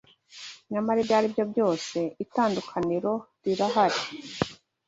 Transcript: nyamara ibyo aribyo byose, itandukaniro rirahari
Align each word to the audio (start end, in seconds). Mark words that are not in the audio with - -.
nyamara 0.71 0.97
ibyo 1.01 1.15
aribyo 1.19 1.43
byose, 1.51 1.97
itandukaniro 2.25 3.11
rirahari 3.43 4.01